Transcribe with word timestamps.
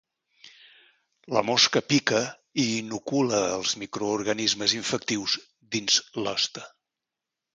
La 1.35 1.43
mosca 1.49 1.81
pica 1.91 2.21
i 2.63 2.65
inocula 2.77 3.41
els 3.59 3.75
microorganismes 3.83 4.75
infectius 4.79 5.39
dins 5.77 6.01
l’hoste. 6.23 6.65